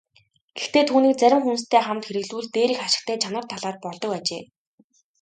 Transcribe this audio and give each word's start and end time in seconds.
Гэхдээ 0.57 0.83
түүнийг 0.89 1.15
зарим 1.21 1.41
хүнстэй 1.43 1.81
хамт 1.83 2.03
хэрэглэвэл 2.05 2.51
дээрх 2.55 2.79
ашигтай 2.87 3.17
чанар 3.23 3.45
талаар 3.51 3.77
болдог 3.83 4.11
ажээ. 4.19 4.43